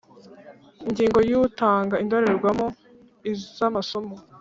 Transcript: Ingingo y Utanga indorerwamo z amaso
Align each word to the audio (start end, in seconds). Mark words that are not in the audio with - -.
Ingingo 0.87 1.19
y 1.29 1.31
Utanga 1.41 2.01
indorerwamo 2.03 2.65
z 3.55 3.59
amaso 3.67 3.97